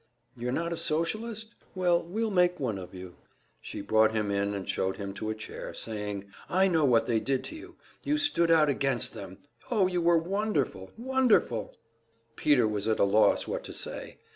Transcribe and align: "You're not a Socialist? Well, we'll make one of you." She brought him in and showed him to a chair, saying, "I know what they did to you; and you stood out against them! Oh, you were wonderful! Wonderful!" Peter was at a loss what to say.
"You're 0.35 0.51
not 0.51 0.73
a 0.73 0.77
Socialist? 0.77 1.53
Well, 1.75 2.01
we'll 2.01 2.31
make 2.31 2.59
one 2.59 2.79
of 2.79 2.95
you." 2.95 3.17
She 3.61 3.81
brought 3.81 4.13
him 4.15 4.31
in 4.31 4.55
and 4.55 4.67
showed 4.67 4.97
him 4.97 5.13
to 5.13 5.29
a 5.29 5.35
chair, 5.35 5.75
saying, 5.75 6.25
"I 6.49 6.67
know 6.67 6.85
what 6.85 7.05
they 7.05 7.19
did 7.19 7.43
to 7.43 7.55
you; 7.55 7.65
and 7.67 7.75
you 8.01 8.17
stood 8.17 8.49
out 8.49 8.67
against 8.67 9.13
them! 9.13 9.37
Oh, 9.69 9.85
you 9.85 10.01
were 10.01 10.17
wonderful! 10.17 10.89
Wonderful!" 10.97 11.77
Peter 12.35 12.67
was 12.67 12.87
at 12.87 12.97
a 12.99 13.03
loss 13.03 13.47
what 13.47 13.63
to 13.65 13.73
say. 13.73 14.17